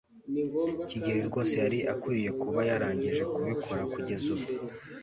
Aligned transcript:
kigeri 0.89 1.19
rwose 1.29 1.53
yari 1.63 1.79
akwiye 1.93 2.29
kuba 2.41 2.59
yarangije 2.69 3.23
kubikora 3.33 3.81
kugeza 3.93 4.25
ubu 4.35 4.47